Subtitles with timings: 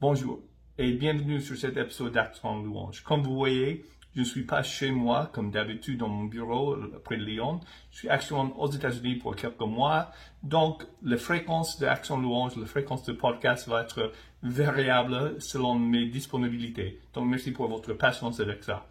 [0.00, 0.40] Bonjour
[0.76, 3.02] et bienvenue sur cet épisode d'Action Louange.
[3.04, 3.84] Comme vous voyez,
[4.14, 7.60] je ne suis pas chez moi comme d'habitude dans mon bureau près de Lyon.
[7.92, 10.10] Je suis actuellement aux États-Unis pour quelques mois.
[10.42, 14.12] Donc, la fréquence d'Action Louange, la fréquence de podcast va être
[14.42, 17.00] variable selon mes disponibilités.
[17.14, 18.86] Donc, merci pour votre patience avec ça.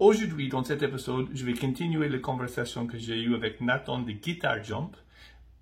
[0.00, 4.10] Aujourd'hui, dans cet épisode, je vais continuer la conversation que j'ai eue avec Nathan de
[4.10, 4.96] Guitar Jump.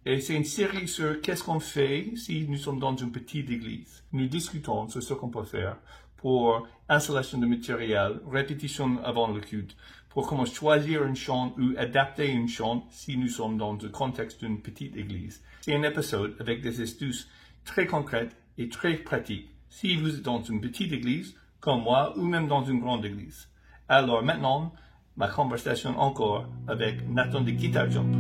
[0.07, 4.05] Et c'est une série sur qu'est-ce qu'on fait si nous sommes dans une petite église.
[4.13, 5.79] Nous discutons sur ce qu'on peut faire
[6.17, 9.77] pour installation de matériel, répétition avant le culte,
[10.11, 14.45] pour comment choisir une chant ou adapter une chant si nous sommes dans le contexte
[14.45, 15.43] d'une petite église.
[15.63, 17.29] C'est un épisode avec des astuces
[17.65, 22.23] très concrètes et très pratiques si vous êtes dans une petite église comme moi ou
[22.23, 23.49] même dans une grande église.
[23.89, 24.75] Alors maintenant,
[25.17, 28.15] ma conversation encore avec Nathan de Guitar Jump.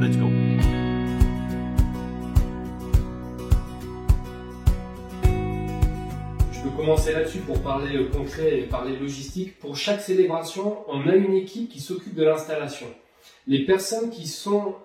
[0.00, 0.67] Let's go.
[6.78, 9.58] Commencer là-dessus pour parler euh, concret et parler logistique.
[9.58, 12.86] Pour chaque célébration, on a une équipe qui s'occupe de l'installation.
[13.48, 14.76] Les personnes qui sont,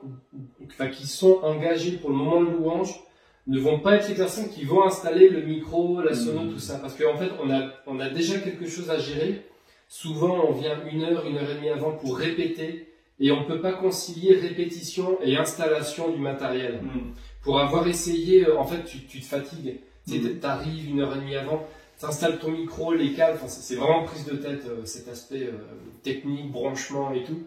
[0.65, 2.99] enfin, qui sont engagées pour le moment de louange
[3.45, 6.79] ne vont pas être les personnes qui vont installer le micro, la sono, tout ça.
[6.79, 9.45] Parce qu'en fait, on a, on a déjà quelque chose à gérer.
[9.87, 12.87] Souvent, on vient une heure, une heure et demie avant pour répéter
[13.19, 16.81] et on ne peut pas concilier répétition et installation du matériel.
[17.43, 19.79] Pour avoir essayé, euh, en fait, tu, tu te fatigues.
[20.07, 21.65] Tu arrives une heure et demie avant,
[22.03, 25.57] tu installes ton micro, les câbles, c'est vraiment prise de tête, euh, cet aspect euh,
[26.03, 27.43] technique, branchement et tout.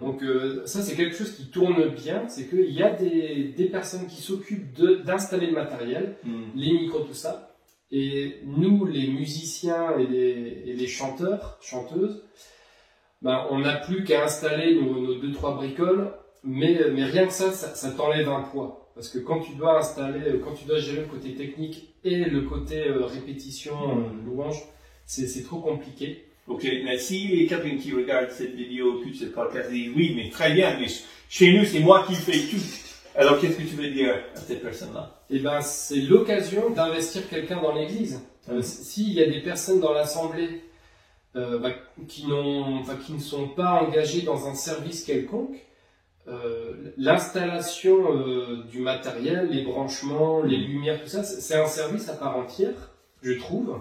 [0.00, 3.64] Donc euh, ça, c'est quelque chose qui tourne bien, c'est qu'il y a des, des
[3.66, 6.16] personnes qui s'occupent d'installer le matériel,
[6.54, 7.56] les micros, tout ça.
[7.90, 12.22] Et nous, les musiciens et les, et les chanteurs, chanteuses,
[13.22, 17.32] ben, on n'a plus qu'à installer nos, nos deux, trois bricoles, mais, mais rien que
[17.32, 18.83] ça, ça, ça t'enlève un poids.
[18.94, 22.42] Parce que quand tu dois installer, quand tu dois gérer le côté technique et le
[22.42, 24.62] côté euh, répétition, euh, louange,
[25.06, 26.24] c'est trop compliqué.
[26.46, 30.52] Ok, mais si quelqu'un qui regarde cette vidéo, tout ce podcast dit oui, mais très
[30.52, 30.86] bien, mais
[31.28, 32.62] chez nous, c'est moi qui fais tout.
[33.16, 35.22] Alors, qu'est-ce que tu veux dire à cette personne-là?
[35.30, 38.20] Et ben, c'est l'occasion d'investir quelqu'un dans l'église.
[38.50, 40.60] Euh, S'il y a des personnes dans l'assemblée
[41.36, 41.70] euh, bah,
[42.08, 45.56] qui, n'ont- enfin, qui ne sont pas engagées dans un service quelconque,
[46.96, 52.36] l'installation euh, du matériel, les branchements, les lumières, tout ça, c'est un service à part
[52.36, 52.92] entière,
[53.22, 53.78] je trouve.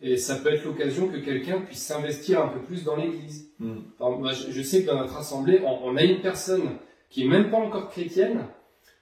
[0.00, 3.50] Et ça peut être l'occasion que quelqu'un puisse s'investir un peu plus dans l'église.
[3.58, 6.78] Moi, je, sais que dans notre assemblée, on, on a une personne
[7.08, 8.46] qui est même pas encore chrétienne,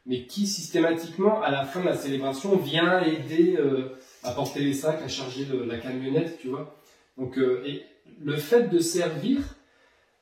[0.07, 4.75] mais qui systématiquement, à la fin de la célébration, vient aider euh, à porter les
[4.75, 6.77] sacs, à charger la camionnette, tu vois.
[7.19, 7.83] Donc, euh, et
[8.23, 9.39] le fait de servir,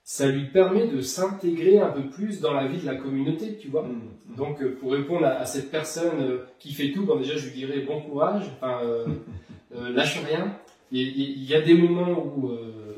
[0.05, 3.69] ça lui permet de s'intégrer un peu plus dans la vie de la communauté, tu
[3.69, 3.87] vois.
[4.37, 7.47] Donc, euh, pour répondre à, à cette personne euh, qui fait tout, bon, déjà, je
[7.49, 9.07] lui dirais bon courage, euh,
[9.71, 10.57] lâche rien.
[10.91, 12.51] Il y a des moments où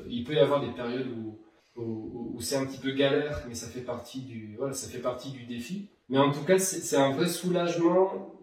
[0.08, 1.38] il peut y avoir des périodes où,
[1.80, 4.98] où, où c'est un petit peu galère, mais ça fait partie du, voilà, ça fait
[4.98, 5.86] partie du défi.
[6.08, 8.34] Mais en tout cas, c'est un vrai soulagement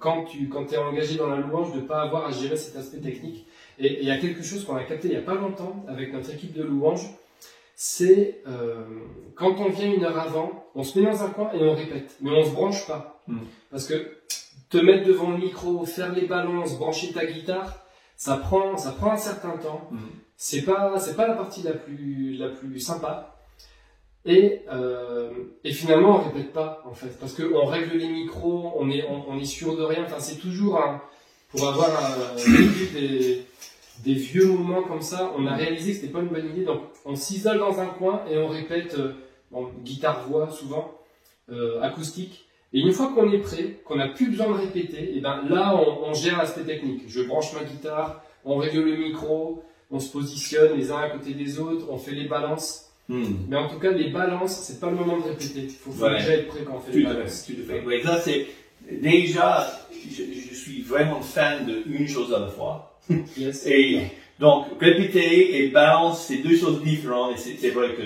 [0.00, 2.98] quand tu quand es engagé dans la louange de pas avoir à gérer cet aspect
[2.98, 3.46] technique.
[3.78, 6.12] Et il y a quelque chose qu'on a capté il y a pas longtemps avec
[6.12, 7.08] notre équipe de louange,
[7.78, 8.84] c'est euh,
[9.34, 12.16] quand on vient une heure avant, on se met dans un coin et on répète,
[12.22, 13.22] mais on se branche pas.
[13.28, 13.40] Mm.
[13.70, 14.16] Parce que
[14.70, 17.84] te mettre devant le micro, faire les balances, brancher ta guitare,
[18.16, 19.88] ça prend, ça prend un certain temps.
[19.90, 19.98] Mm.
[20.38, 23.36] C'est pas, c'est pas la partie la plus, la plus sympa.
[24.24, 25.30] Et, euh,
[25.62, 27.18] et finalement, on répète pas, en fait.
[27.20, 30.04] Parce qu'on règle les micros, on est, on, on est sûr de rien.
[30.04, 31.02] Enfin, c'est toujours un,
[31.50, 31.90] pour avoir
[32.36, 33.46] vécu des,
[34.04, 36.64] des vieux moments comme ça, on a réalisé que c'était pas une bonne idée.
[36.64, 39.12] Donc, on s'isole dans un coin et on répète, euh,
[39.50, 40.92] bon, guitare-voix souvent,
[41.50, 42.44] euh, acoustique.
[42.72, 45.74] Et une fois qu'on est prêt, qu'on n'a plus besoin de répéter, et ben là,
[45.76, 47.04] on, on gère l'aspect technique.
[47.08, 51.32] Je branche ma guitare, on règle le micro, on se positionne les uns à côté
[51.32, 52.82] des autres, on fait les balances.
[53.08, 55.60] Mais en tout cas, les balances, c'est pas le moment de répéter.
[55.62, 56.18] Il faut, Ouais.
[56.18, 57.48] déjà être prêt quand on fait Tout les balances.
[57.86, 58.46] Oui, ça c'est
[58.90, 59.66] déjà,
[60.10, 62.95] je, je suis vraiment fan de une chose à la fois.
[63.36, 63.66] Yes.
[63.66, 64.00] Et
[64.38, 68.02] donc, répéter et balance, c'est deux choses différentes et c'est vrai que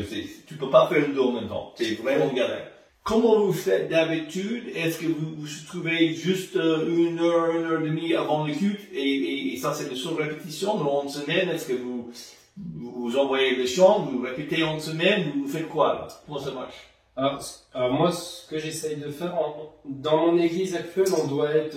[0.47, 1.73] tu peux pas faire les deux en même temps.
[1.76, 2.67] C'est vraiment galère.
[3.02, 4.64] Comment vous faites d'habitude?
[4.75, 8.52] Est-ce que vous vous trouvez juste euh, une heure, une heure et demie avant le
[8.52, 11.49] culte et, et, et ça c'est de sur-répétition dans une semaine?
[11.49, 12.11] Est-ce que vous,
[12.56, 16.08] vous envoyez les chants, vous répétez en semaine, vous faites quoi là?
[16.26, 16.75] Comment ça marche?
[17.17, 21.76] Alors, moi, ce que j'essaye de faire, en- dans mon église actuelle, on doit être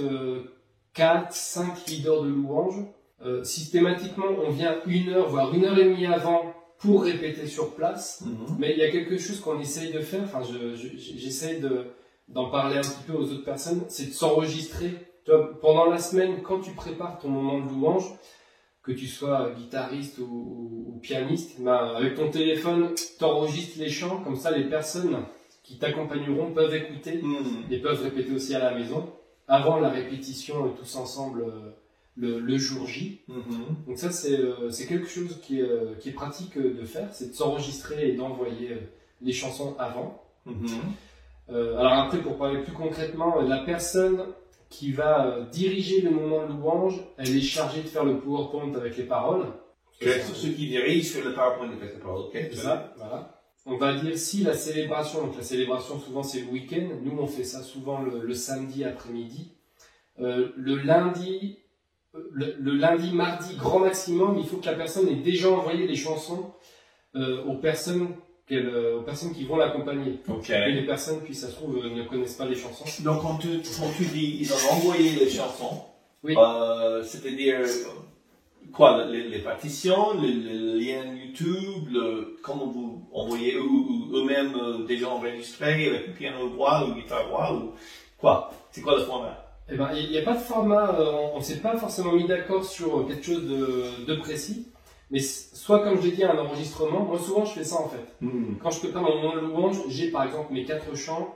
[0.94, 2.76] 4, 5 leaders de louange.
[3.26, 7.74] Euh, systématiquement, on vient une heure, voire une heure et demie avant pour répéter sur
[7.76, 8.24] place.
[8.60, 11.86] Mais il y a quelque chose qu'on essaye de faire, enfin, je- je- j'essaye de,
[12.28, 14.92] d'en parler un petit peu aux autres personnes, c'est de s'enregistrer.
[15.62, 18.04] Pendant la semaine, quand tu prépares ton moment de louange,
[18.82, 22.90] que tu sois guitariste ou, ou- ou pianiste, ben, avec ton téléphone,
[23.20, 25.20] t'enregistres les chants, comme ça les personnes
[25.64, 27.22] qui t'accompagneront peuvent écouter.
[27.22, 27.72] Hmm.
[27.72, 29.08] et peuvent répéter aussi à la maison,
[29.48, 31.72] avant la répétition tous ensemble euh,
[32.16, 33.22] le, le jour J.
[33.28, 33.86] Mhm.
[33.88, 37.30] Donc ça, c'est euh, quelque chose qui est, euh, qui est pratique de faire, c'est
[37.30, 38.78] de s'enregistrer et d'envoyer euh,
[39.22, 40.24] les chansons avant.
[40.46, 40.68] Mhm.
[41.50, 44.24] Euh, alors après, pour parler plus concrètement, la personne
[44.70, 48.98] qui va diriger le moment de louange, elle est chargée de faire le PowerPoint avec
[48.98, 49.48] les paroles.
[50.02, 52.22] Ok, sur ceux qui dirigent sur le PowerPoint de cette parole.
[52.26, 53.40] Ok, C'est ça, voilà.
[53.66, 57.28] On va dire si la célébration, donc la célébration souvent c'est le week-end, nous on
[57.28, 59.54] fait ça souvent le, le samedi après-midi.
[60.18, 61.60] Le lundi,
[62.32, 65.96] le, le lundi, mardi, grand maximum, il faut que la personne ait déjà envoyé les
[65.96, 66.54] chansons
[67.16, 68.10] euh, aux personnes
[68.52, 70.20] euh, aux personnes qui vont l'accompagner.
[70.50, 72.84] Et les personnes, puis ça se trouve, euh, ne connaissent pas les chansons.
[73.04, 73.48] Donc, quand tu,
[73.80, 75.82] quand tu dis, ils ont envoyé les chansons,
[76.24, 76.36] Oui.
[76.38, 77.60] euh, c'est-à-dire,
[78.74, 85.10] quoi, les, les partitions, les, les liens YouTube, le, comment vous envoyez, eux-mêmes euh, déjà
[85.10, 87.72] enregistrés avec le piano voix ou guitare voix, ou
[88.18, 88.52] quoi?
[88.72, 89.43] C'est quoi le format?
[89.72, 92.28] Eh ben, il n'y a pas de format, euh, on ne s'est pas forcément mis
[92.28, 94.68] d'accord sur euh, quelque chose de, de précis.
[95.10, 97.02] Mais soit, comme je l'ai dit, un enregistrement.
[97.06, 98.04] Moi, souvent, je fais ça en fait.
[98.22, 98.56] Hmm.
[98.62, 101.36] Quand je prépare mon moment de louange, j'ai par exemple mes quatre chants.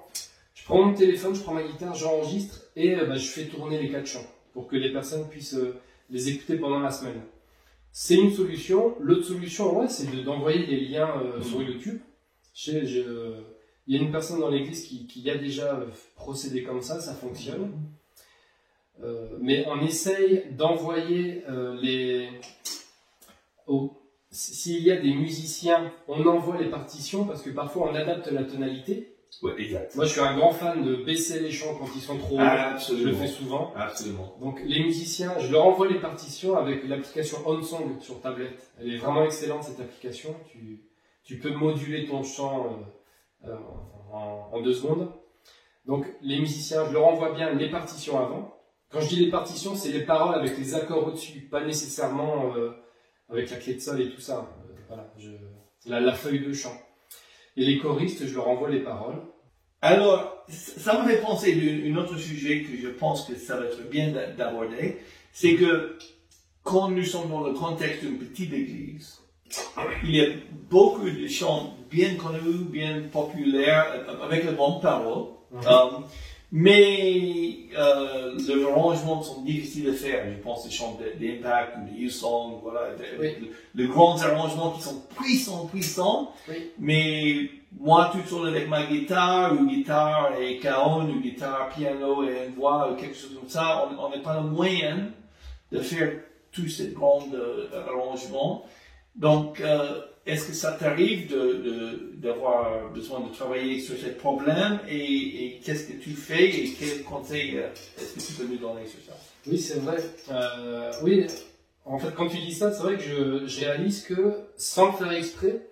[0.55, 3.79] Je prends mon téléphone, je prends ma guitare, j'enregistre et euh, bah, je fais tourner
[3.81, 5.75] les quatre chants pour que les personnes puissent euh,
[6.09, 7.21] les écouter pendant la semaine.
[7.91, 8.95] C'est une solution.
[8.99, 11.43] L'autre solution, ouais, c'est de- d'envoyer des liens euh, Mhm.
[11.43, 11.99] sur YouTube.
[12.53, 13.33] Je sais, je-
[13.89, 15.79] Il y a une personne dans l'église qui, qui a déjà
[16.17, 17.61] procédé comme ça, ça fonctionne.
[17.61, 17.67] Euh,
[19.39, 22.29] mais on essaye d'envoyer euh, les.
[24.29, 28.43] S'il y a des musiciens, on envoie les partitions parce que parfois on adapte la
[28.43, 29.13] tonalité.
[29.41, 29.95] Ouais, exact.
[29.95, 32.41] Moi je suis un grand fan de baisser les chants quand ils sont trop hauts.
[32.41, 33.73] Ah, Je le fais souvent.
[33.75, 34.35] Absolument.
[34.41, 38.71] Donc les musiciens, je leur envoie les partitions avec l'application OnSong sur tablette.
[38.79, 40.35] Elle est vraiment excellente cette application.
[40.51, 40.81] Tu,
[41.23, 42.65] tu peux moduler ton chant
[43.45, 43.57] euh, euh,
[44.13, 45.11] en, en deux secondes.
[45.85, 48.56] Donc les musiciens, je leur envoie bien les partitions avant.
[48.89, 52.71] Quand je dis les partitions, c'est les paroles avec les accords au-dessus, pas nécessairement euh,
[53.29, 54.47] avec la clé de sol et tout ça.
[54.69, 55.29] Euh, voilà, je,
[55.89, 56.75] la, la feuille de chant.
[57.57, 59.21] Et les choristes, je leur envoie les paroles.
[59.81, 63.89] Alors, ça me fait penser d'un autre sujet que je pense que ça va être
[63.89, 64.97] bien d'a- d'aborder.
[65.33, 65.97] C'est que
[66.63, 69.19] quand nous sommes dans le contexte d'une petite église,
[70.03, 70.27] il y a
[70.69, 75.27] beaucoup de chants bien connus, bien populaires, euh, avec les bonnes paroles.
[75.53, 75.89] Euh,
[76.51, 80.25] mais euh, les arrangements sont difficiles à faire.
[80.31, 82.91] Je pense aux chants d'Impact ou de U-Song, voilà.
[82.95, 83.35] de- Oui.
[83.75, 86.31] de- de grands arrangements qui sont puissants, puissants.
[86.49, 86.71] Oui.
[86.79, 87.49] Mais
[87.79, 92.55] moi, tout seul avec ma guitare, ou guitare et cajon, ou guitare, piano et une
[92.55, 95.09] voix, ou quelque chose comme ça, on on n'a pas le moyen
[95.71, 96.11] de faire
[96.51, 98.65] tous ces grands euh, arrangements.
[99.17, 101.33] Donc, euh, est-ce que ça t'arrive
[102.15, 107.57] d'avoir besoin de travailler sur ce problème et, qu'est-ce que tu fais et quels conseils
[107.57, 109.17] euh, est-ce que tu peux nous donner sur ça?
[109.47, 109.97] Oui, c'est vrai.
[110.29, 111.25] Euh, oui,
[111.85, 114.97] en fait, quand tu dis ça, c'est vrai que je, je réalise que sans le
[114.97, 115.67] faire exprès,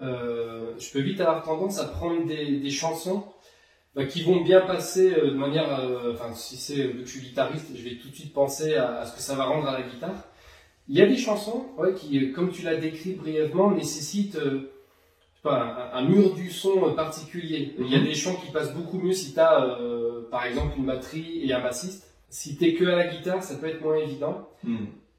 [0.00, 3.24] je peux vite avoir tendance à prendre des, chansons
[3.96, 5.80] bah, qui vont bien passer de manière.
[6.12, 9.06] Enfin, si c'est vu que je suis guitariste, je vais tout de suite penser à
[9.06, 10.22] ce que ça va rendre à la guitare.
[10.88, 14.70] Il y a des chansons ouais, qui, euh, comme tu l'as décrit brièvement, nécessitent euh,
[15.42, 17.74] pas, un, un mur du son euh, particulier.
[17.78, 19.78] Il y a des chants qui passent beaucoup mieux si tu as,
[20.30, 22.04] par exemple, une batterie et un bassiste.
[22.28, 24.48] Si t'es que à la guitare, ça peut être moins évident.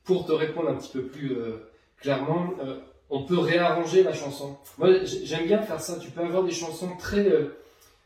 [0.03, 1.57] Pour te répondre un petit peu plus euh,
[1.99, 4.57] clairement, euh, on peut réarranger la chanson.
[4.77, 5.97] Moi, j'aime bien faire ça.
[5.99, 7.57] Tu peux avoir des chansons très, euh,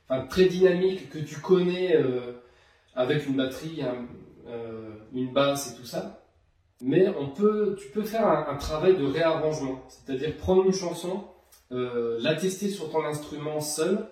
[0.10, 2.34] enfin, très dynamiques que tu connais euh,
[2.96, 4.08] avec une batterie, un-
[4.50, 6.21] euh, une basse et tout ça.
[6.82, 11.24] Mais on peut, tu peux faire un, un travail de réarrangement, c'est-à-dire prendre une chanson,
[11.72, 14.08] euh, la tester sur ton instrument seul,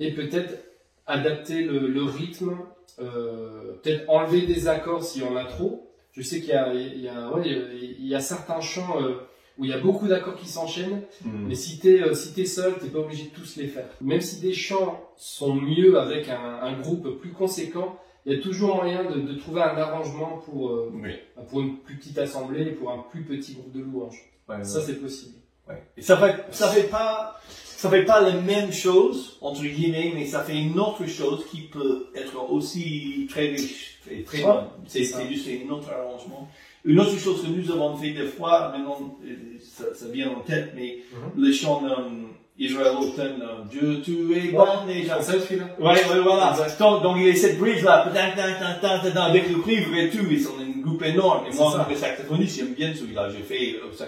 [0.00, 0.64] et peut-être
[1.06, 2.56] adapter le, le rythme,
[3.00, 5.90] euh, peut-être enlever des accords s'il y en a trop.
[6.12, 9.16] Je sais qu'il y a, il y a, ouais, il y a certains chants euh,
[9.58, 12.74] où il y a beaucoup d'accords qui s'enchaînent, mais si t'es euh, si t'es seul,
[12.78, 13.86] t'es pas obligé de tous les faire.
[14.00, 18.42] Même si des chants sont mieux avec un, un groupe plus conséquent, il y a
[18.42, 21.12] toujours moyen de, de trouver un arrangement pour, euh, Oui.
[21.48, 24.20] pour une plus petite assemblée, pour un plus petit groupe de louanges.
[24.48, 25.36] Ouais, Ça, c'est possible.
[25.68, 25.82] ouais.
[25.96, 30.26] Et ça fait, ça fait pas, ça fait pas la même chose, entre guillemets, mais
[30.26, 34.66] ça fait une autre chose qui peut être aussi très riche et très bonne.
[34.86, 36.48] C'est juste un autre arrangement.
[36.86, 40.40] Une autre chose que nous avons fait des fois, maintenant, euh, ça, ça vient en
[40.40, 41.42] tête, mais Mhm.
[41.42, 42.10] le chant euh,
[42.56, 45.66] Israel Open, euh, Dieu, tu es bon et ça, celui-là.
[45.80, 46.56] Ouais, ouais, voilà.
[46.78, 50.54] Donc, donc, il y a cette tang, tang, avec le cuivre et tout, ils sont
[50.60, 51.46] un groupe énorme.
[51.50, 54.06] Et moi, en tant que saxophoniste, j'aime bien celui-là, j'ai fait, euh.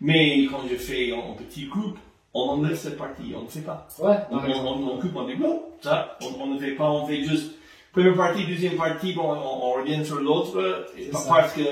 [0.00, 1.98] Mais quand je fais en, petit groupe,
[2.32, 3.88] on enlève cette partie, on ne fait pas.
[3.98, 7.24] Ouais, On, on, on coupe, on dit non, ça, on, ne fait pas, on fait
[7.24, 7.54] juste
[7.92, 11.18] première partie, deuxième partie, bon, on, revient sur l'autre, ça.
[11.28, 11.62] parce que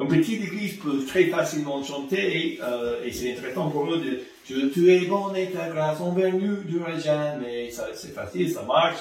[0.00, 4.66] une petite église peut très facilement chanter, euh, et c'est intéressant pour nous de Je
[4.68, 7.70] tu es bon et ta grâce envers nous durera jamais.
[7.94, 8.96] C'est facile, ça marche,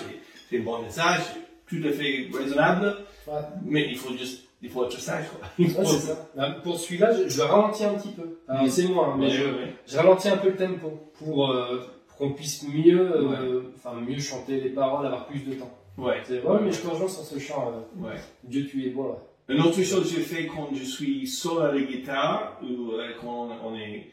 [0.49, 1.21] c'est- un bon message,
[1.67, 2.95] tout à fait raisonnable,
[3.27, 3.33] Ouais.
[3.65, 5.47] mais il faut juste, il faut être sage, quoi.
[5.57, 6.29] Il faut- Ouais, ça.
[6.35, 8.37] Bah, Pour celui-là, je, je le ralentis un petit peu.
[8.47, 8.67] Mm.
[8.69, 12.33] c'est moi, hein, mais Ouais, je, ralentis un peu le tempo pour, euh, pour qu'on
[12.33, 15.71] puisse mieux, euh, enfin, mieux chanter les paroles, avoir plus de temps.
[15.97, 16.17] Ouais.
[16.25, 17.71] C'est ouais, mais je te rejoins sur ce chant.
[18.01, 18.15] euh, Ouais.
[18.43, 19.15] Dieu, tu es bon.
[19.49, 23.09] Une autre chose que je fais quand je suis seul à la guitare, ou euh,
[23.19, 24.07] quand on est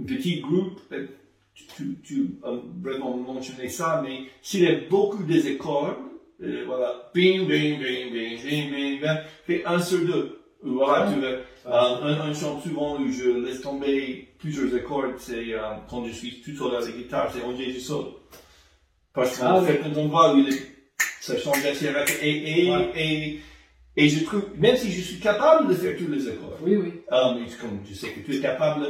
[0.00, 1.06] un petit groupe, euh,
[1.54, 5.96] tu, tu, tu as vraiment mentionné ça, mais s'il y a beaucoup des accords,
[6.42, 9.10] euh, voilà, bing, bing, bing, bing, bing, bing, bing,
[9.46, 10.38] fais un sur deux.
[10.64, 15.54] Voilà, tu veux, euh, un, un chant souvent où je laisse tomber plusieurs accords, c'est
[15.54, 15.58] euh,
[15.88, 18.04] quand je suis tout seul à la guitare, c'est On Jésus seul.
[19.14, 19.66] Parce qu'en Ah, oui.
[19.66, 20.34] fait, quand on voit
[21.20, 22.16] ça change assez rapide.
[22.22, 22.90] Et, et, Ouais.
[22.96, 23.40] et,
[23.96, 26.92] et je trouve, même si je suis capable de faire tous les accords, Oui, oui.
[27.10, 28.86] mais comme je sais que tu es capable,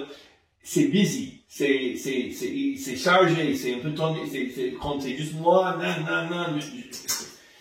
[0.62, 5.16] c'est busy, c'est, c'est, c'est, c'est chargé, c'est un peu tendu, c'est, c'est, quand c'est
[5.16, 6.60] juste moi, nan, nan, nan,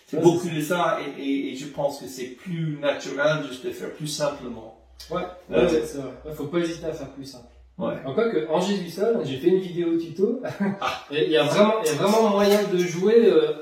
[0.06, 3.72] c'est beaucoup de ça, et, et, et je pense que c'est plus naturel juste de
[3.72, 4.78] faire plus simplement.
[5.10, 5.64] Ouais, Ouais.
[5.64, 6.12] ouais, c'est vrai.
[6.26, 7.46] Ouais, faut pas hésiter à faire plus simple.
[7.78, 7.96] Ouais.
[8.06, 10.42] Encore que, en Jésus seul, j'ai fait une vidéo tuto.
[11.12, 13.26] il y a vraiment, il y a vraiment moyen de jouer.
[13.26, 13.54] euh,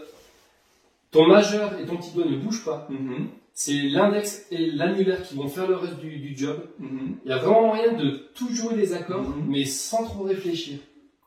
[1.11, 2.87] ton majeur et ton petit doigt ne bougent pas.
[2.89, 3.29] Mhm,
[3.61, 6.57] C'est l'index et l'annulaire qui vont faire le reste du, du job.
[6.79, 7.17] mhm.
[7.25, 9.47] Il y a vraiment moyen de tout jouer les accords, Mhm.
[9.49, 10.77] mais sans trop réfléchir.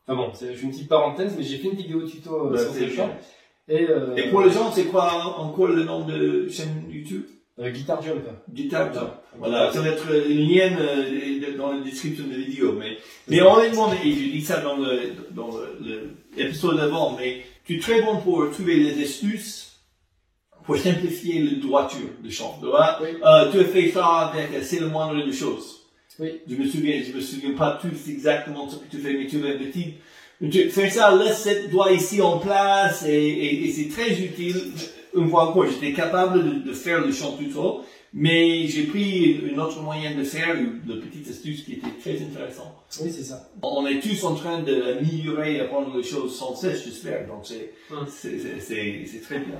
[0.06, 2.72] Enfin bon, c'est une petite parenthèse, mais j'ai fait une vidéo tuto euh, Ouais, sur
[2.72, 2.82] ce.
[3.68, 7.24] Et, euh, Et pour les gens, c'est quoi encore le nom de chaîne YouTube?
[7.58, 8.24] Euh, Guitar Jump.
[8.50, 9.10] Guitar Jump.
[9.38, 12.72] Voilà, ça va être une lien euh, dans la description de la vidéo.
[12.78, 12.96] Mais,
[13.28, 15.00] mais honnêtement, et je dis ça dans le,
[15.32, 19.71] dans le- le- l'épisode d'avant, mais tu es très bon pour trouver des astuces
[20.64, 22.56] pour simplifier la droiture de chant.
[22.60, 22.98] Tu vois?
[23.02, 23.08] Oui.
[23.24, 25.80] Euh, tu as fait ça avec, c'est le moindre des choses.
[26.18, 26.40] Oui.
[26.48, 29.44] Je me souviens, je me souviens pas tous exactement ce que tu fais, mais tu
[29.44, 29.94] as une petite,
[30.50, 34.56] tu fais ça, laisse cette doigt ici en place, et, et, et c'est très utile.
[35.14, 39.40] Une fois encore, j'étais capable de, de faire le chant tout seul, mais j'ai pris
[39.50, 42.74] une autre moyen de faire, une, petite astuce qui était très intéressante.
[43.02, 43.48] Oui, c'est ça.
[43.62, 47.72] On est tous en train d'améliorer et apprendre les choses sans cesse, j'espère, donc c'est,
[47.90, 48.06] Hum.
[48.08, 49.58] c'est très bien.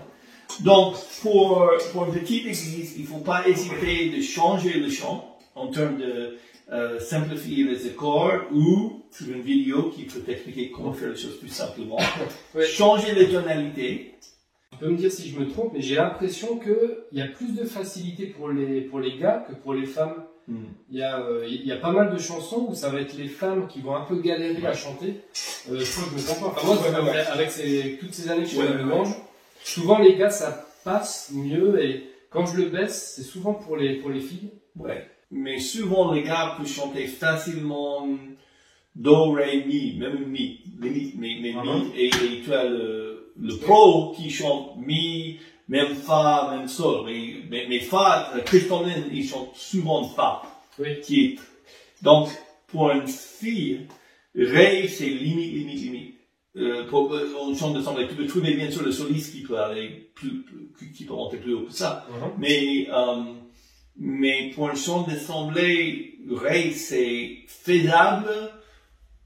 [0.61, 5.69] Donc, pour, pour une petite église, il faut pas hésiter de changer le chant en
[5.69, 6.37] termes de
[6.73, 11.39] euh, simplifier les accords ou sur une vidéo qui peut t'expliquer comment faire les choses
[11.39, 11.99] plus simplement.
[12.55, 12.67] Ouais.
[12.67, 14.15] Changer les tonalités.
[14.73, 17.55] Tu peux me dire si je me trompe, mais j'ai l'impression qu'il y a plus
[17.55, 20.25] de facilité pour les, pour les gars que pour les femmes.
[20.91, 23.17] Il y, a, euh, il y a pas mal de chansons où ça va être
[23.17, 25.21] les femmes qui vont un peu galérer à chanter.
[25.71, 26.61] Euh, je crois que je me trompe pas.
[26.61, 27.27] Enfin, moi, Ouais, ouais, ouais.
[27.33, 29.15] avec ces- toutes ces années que je louange,
[29.65, 33.97] souvent les gars ça passe mieux et quand je le baisse, c'est souvent pour les,
[33.97, 34.51] pour les filles.
[34.77, 35.07] Ouais.
[35.31, 38.07] Mais souvent, les gars peuvent chanter facilement
[38.95, 41.63] Do, Ré, Mi, même Mi, mais, mais Mhm.
[41.63, 45.39] Mi, et, et tu as le, le pro qui chante Mi,
[45.69, 50.43] même Fa, même Sol, mais, mais, mais Fa, euh, Christophe, il chante souvent Fa,
[50.79, 51.01] Oui.
[51.03, 51.39] qui est,
[52.03, 52.29] donc,
[52.67, 53.87] pour une fille,
[54.35, 56.15] Ré, c'est limite, limite, limite.
[56.55, 59.59] Euh, pour, euh, on chante ensemble, tu peux trouver bien sûr le soliste qui peut
[59.59, 62.07] aller plus, plus- qui peut monter plus haut que ça.
[62.39, 63.23] Mais, euh,
[63.97, 68.29] mais pour un chant d'assemblée, Ré, c'est faisable,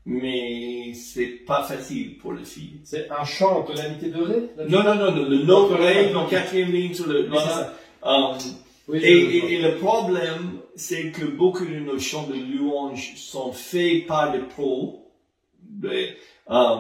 [0.04, 2.80] mais c'est pas facile pour les filles.
[2.84, 6.26] C'est un chant en tonalité de là, Non, non, non, le, le note les- dans
[6.26, 7.74] quatrième ligne sur le, voilà.
[8.04, 8.38] Euh,
[8.88, 13.50] Oui, et, et- et le problème, c'est que beaucoup de nos chants de louange sont
[13.52, 15.10] faits par des pros.
[15.60, 16.10] Des,
[16.50, 16.76] euh,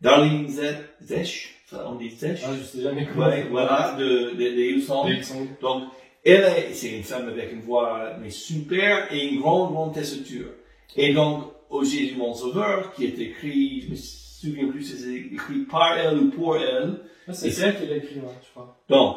[0.00, 2.40] Darlene Ze- Zesch, ça, on dit Zesch?
[2.44, 3.26] Ah, je sais jamais comment.
[3.26, 5.08] Ouais, voilà, de, de, de Hillsong.
[5.08, 5.46] Les sons.
[5.60, 5.84] Donc,
[6.24, 10.48] elle est, c'est une femme avec une voix mais super et une grande, grande tessiture.
[10.96, 15.14] Et donc, au Jésus mon Sauveur, qui est écrit, je me souviens plus si c'est
[15.34, 17.00] écrit par elle ou pour elle.
[17.26, 18.76] Ah, c'est elle qui l'a écrit, ouais, je crois.
[18.88, 19.16] Donc,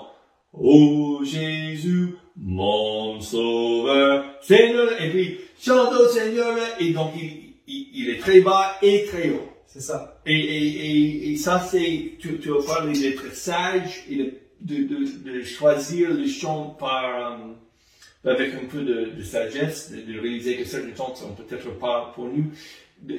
[0.53, 8.09] Ô Jésus, mon Sauveur, Seigneur, et puis, chante au Seigneur, et donc il, il, il
[8.09, 9.47] est très bas et très haut.
[9.73, 10.19] C'est ça.
[10.25, 14.83] Et, et, et, et ça, c'est, tu, tu as parlé d'être sage et de, de,
[14.83, 17.39] de, de choisir le chant par,
[18.25, 22.11] euh, avec un peu de, de sagesse, de, réaliser que certains chants sont peut-être pas
[22.13, 22.51] pour nous.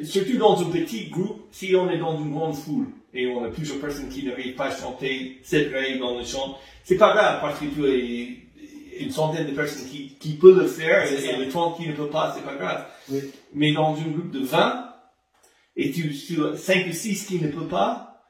[0.04, 3.48] Surtout dans un petit groupe, si on est dans une grande foule et on a
[3.48, 7.40] plusieurs personnes qui n'arrivent pas à chanter cette règle dans le chant, c'est pas grave
[7.40, 11.36] parce que tu as une centaine de personnes qui, qui peuvent le faire et, et
[11.36, 12.84] le 30 qui ne peut pas, c'est pas grave.
[13.08, 13.20] Oui.
[13.54, 14.91] Mais dans un groupe de 20,
[15.76, 16.12] et tu,
[16.44, 18.24] as 5 ou 6 qui ne peut pas,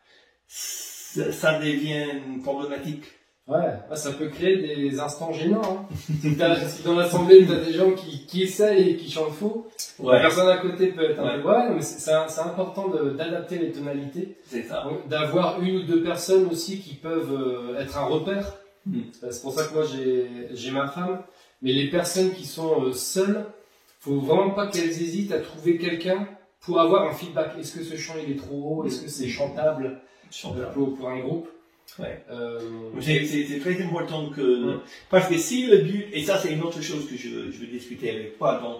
[0.47, 2.07] ça, devient
[2.43, 3.05] problématique.
[3.49, 5.89] Ouais, ouais, ça peut créer des instants gênants.
[5.91, 6.57] Hein.
[6.69, 9.67] si, dans l'assemblée, tu as des gens qui, qui essayent et qui chantent faux,
[10.03, 11.49] la personne à côté peut être un peu.
[11.49, 14.37] Ouais, mais c'est important d'adapter les tonalités.
[14.47, 14.87] c'est ça.
[15.09, 18.59] D'avoir une ou deux personnes aussi qui peuvent euh, être un repère.
[18.87, 19.01] Mm.
[19.25, 21.19] Euh, C'est pour ça que moi j'ai j'ai ma femme.
[21.63, 23.45] Mais les personnes qui sont euh, seules,
[24.01, 26.29] faut vraiment pas qu'elles hésitent à trouver quelqu'un
[26.63, 27.59] pour avoir un feedback.
[27.59, 28.85] Est-ce que ce chant il est trop haut?
[28.87, 30.01] Est-ce que c'est chantable?
[30.47, 31.49] Euh, pour, pour un groupe?
[31.99, 32.25] Ouais.
[32.31, 32.59] Euh,
[33.01, 34.81] C'est très important que, Ouais.
[35.11, 37.67] parce que si le but, et ça c'est une autre chose que je, je veux
[37.67, 38.79] discuter avec toi, donc,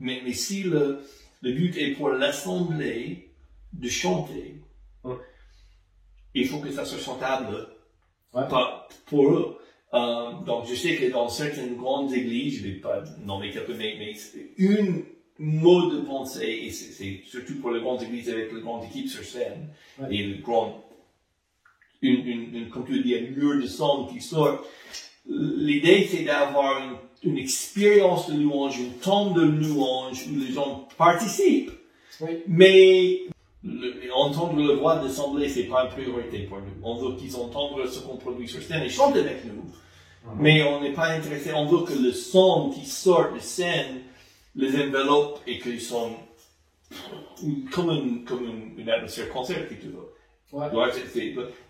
[0.00, 1.00] mais, mais si le,
[1.42, 3.28] le but est pour l'assemblée
[3.74, 4.54] de chanter,
[5.04, 5.16] Ouais.
[6.34, 7.68] il faut que ça soit chantable
[8.32, 8.48] Ouais.
[8.48, 9.58] pas pour eux.
[9.92, 13.76] Euh, donc je sais que dans certaines grandes églises, je ne vais pas nommer quelques,
[13.76, 14.14] mais, mais
[14.56, 15.04] une
[15.38, 19.24] mode de pensée, et c'est surtout pour les grandes églises avec les grandes équipes sur
[19.24, 20.08] scène, Ouais.
[20.16, 20.84] et le grand,
[22.02, 24.64] une, une, une, comme tu dis, un mur de son qui sort.
[25.28, 26.82] L'idée, c'est d'avoir
[27.22, 31.70] une, une expérience de louange, un temps de louange où les gens participent.
[32.46, 33.20] Mais
[33.64, 36.72] le- entendre le voix d'assemblée, c'est pas une priorité pour nous.
[36.82, 39.64] On veut qu'ils entendent ce qu'on produit sur scène et chantent avec nous.
[40.38, 44.02] Mais on n'est pas intéressé, on veut que le son qui sort de scène
[44.54, 46.16] les enveloppe et qu'ils sont
[47.70, 50.12] comme une, comme une, une atmosphère concert, si tu veux.
[50.52, 50.68] Ouais.
[50.70, 50.90] Ouais,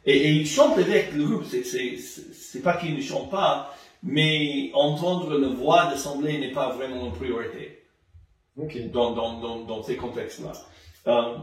[0.04, 3.30] et, et ils chantent avec le groupe, c'est, c'est, c'est c'est pas qu'ils ne chantent
[3.30, 3.72] pas,
[4.02, 7.84] mais entendre la voix d'assemblée n'est pas vraiment une priorité
[8.56, 10.52] dans, dans, dans, dans ces contextes-là.
[11.06, 11.36] Euh,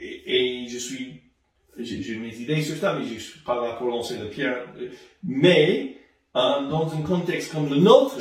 [0.00, 1.20] et, et je suis,
[1.78, 4.64] j'ai, mes idées sur ça, mais je suis pas là pour lancer la pierre.
[5.24, 5.96] Mais,
[6.36, 8.20] euh, dans un contexte comme le nôtre,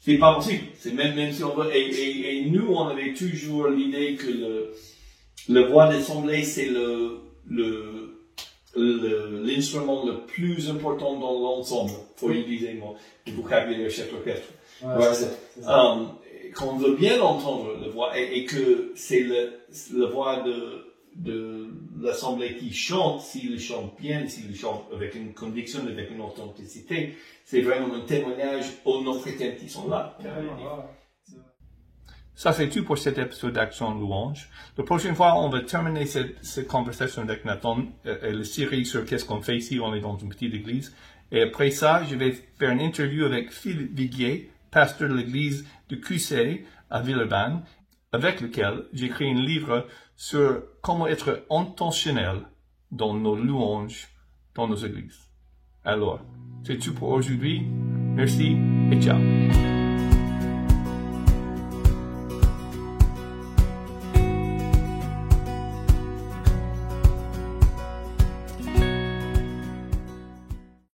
[0.00, 0.64] c'est pas possible.
[0.78, 4.26] C'est même, même si on veut, et, et, et nous, on avait toujours l'idée que
[4.30, 4.72] le,
[5.48, 8.20] le voix d'assemblée, c'est le, le,
[8.76, 12.80] le- l'instrument le plus important dans l'ensemble, pour utiliser le
[13.26, 14.48] le vocabulaire chef d'orchestre.
[14.82, 15.68] Ouais.
[15.68, 16.08] Um,
[16.54, 19.52] qu'on veut bien entendre la voix et, et que c'est le,
[19.96, 20.87] la voix de,
[21.18, 21.68] de
[22.00, 27.60] l'assemblée qui chante, s'il chante bien, s'il chante avec une conviction, avec une authenticité, c'est
[27.60, 30.16] vraiment un témoignage aux non-chrétiens qui sont là.
[32.34, 34.48] Ça, c'est tout pour cet épisode d'Action Louange.
[34.76, 38.86] La prochaine fois, on va terminer cette, cette conversation avec Nathan euh, et la série
[38.86, 39.80] sur qu'est-ce qu'on fait ici.
[39.80, 40.94] On est dans une petite église.
[41.32, 45.96] Et après ça, je vais faire une interview avec Philippe Viguier, pasteur de l'église de
[45.96, 47.64] QC à Villeurbanne,
[48.12, 52.42] avec lequel créé un livre sur comment être intentionnel
[52.90, 54.08] dans nos louanges
[54.54, 55.28] dans nos églises.
[55.84, 56.20] Alors,
[56.64, 57.62] c'est tout pour aujourd'hui.
[57.62, 58.56] Merci
[58.90, 59.77] et ciao.